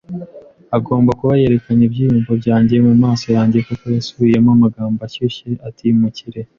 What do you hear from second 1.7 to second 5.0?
ibyiyumvo byanjye mumaso yanjye, kuko yasubiyemo amagambo